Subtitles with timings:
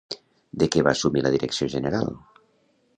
[0.63, 2.13] De què va assumir la direcció general?